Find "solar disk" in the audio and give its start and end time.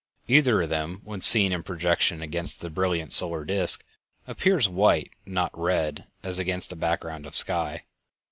3.13-3.83